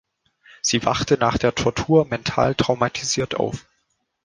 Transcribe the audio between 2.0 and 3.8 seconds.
mental traumatisiert auf.